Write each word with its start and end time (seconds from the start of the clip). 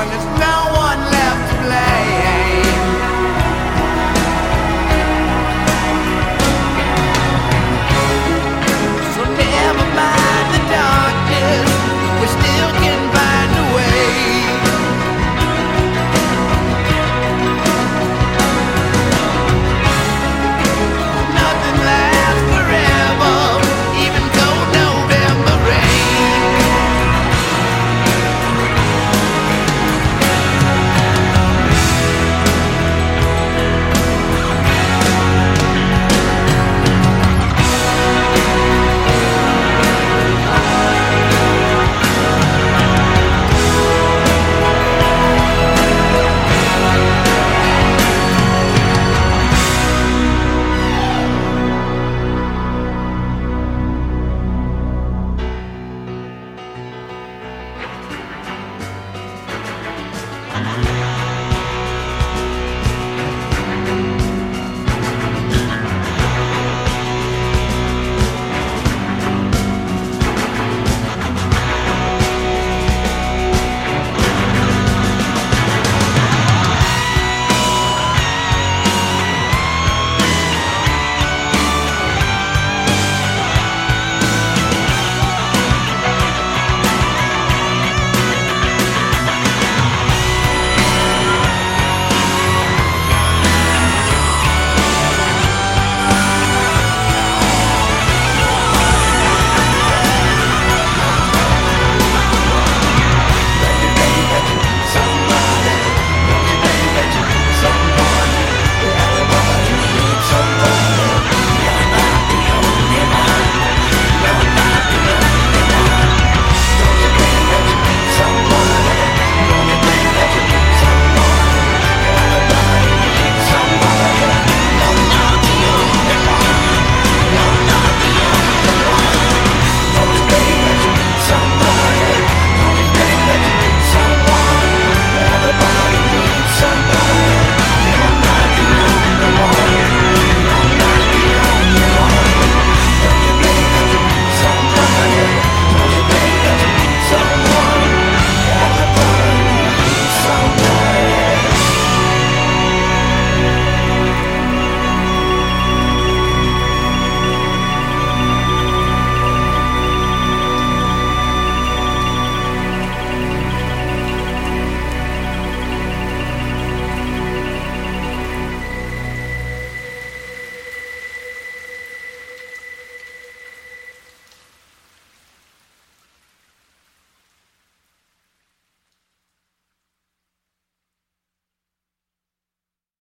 when 0.00 0.08
it's 0.16 0.40
down. 0.40 0.59